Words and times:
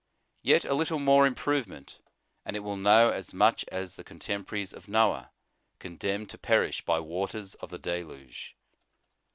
Yet 0.41 0.65
a 0.65 0.73
little 0.73 0.97
more 0.97 1.27
improvement 1.27 1.99
and 2.43 2.55
it 2.55 2.61
will 2.61 2.75
know 2.75 3.11
as 3.11 3.35
much 3.35 3.63
as 3.71 3.97
the 3.97 4.03
contemporaries 4.03 4.73
of 4.73 4.87
Noah, 4.87 5.29
condemned 5.77 6.31
to 6.31 6.39
perish 6.39 6.83
by 6.83 6.99
waters 6.99 7.53
of 7.61 7.69
the 7.69 7.77
deluge. 7.77 8.55